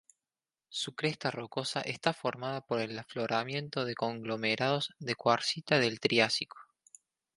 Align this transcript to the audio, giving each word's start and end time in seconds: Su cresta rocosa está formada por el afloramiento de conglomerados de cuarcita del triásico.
Su 0.69 0.95
cresta 0.95 1.29
rocosa 1.29 1.81
está 1.81 2.11
formada 2.11 2.61
por 2.61 2.79
el 2.79 2.97
afloramiento 2.97 3.85
de 3.85 3.93
conglomerados 3.93 4.95
de 4.97 5.13
cuarcita 5.13 5.77
del 5.77 5.99
triásico. 5.99 6.57